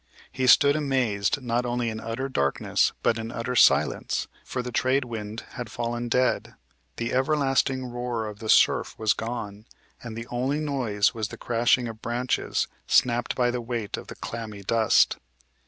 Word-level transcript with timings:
He 0.31 0.47
stood 0.47 0.75
amazed 0.75 1.43
not 1.43 1.63
only 1.63 1.91
in 1.91 1.99
utter 1.99 2.27
darkness, 2.27 2.91
but 3.03 3.19
in 3.19 3.31
utter 3.31 3.55
silence; 3.55 4.27
for 4.43 4.63
the 4.63 4.71
trade 4.71 5.05
wind 5.05 5.43
had 5.51 5.69
fallen 5.71 6.09
dead, 6.09 6.55
the 6.95 7.13
everlasting 7.13 7.85
roar 7.85 8.25
of 8.25 8.39
the 8.39 8.49
surf 8.49 8.97
was 8.97 9.13
gone, 9.13 9.67
and 10.01 10.17
the 10.17 10.25
only 10.31 10.59
noise 10.59 11.13
was 11.13 11.27
the 11.27 11.37
crashing 11.37 11.87
of 11.87 12.01
branches, 12.01 12.67
snapped 12.87 13.35
by 13.35 13.51
the 13.51 13.61
weight 13.61 13.95
of 13.95 14.07
the 14.07 14.15
clammy 14.15 14.63
dust. 14.63 15.19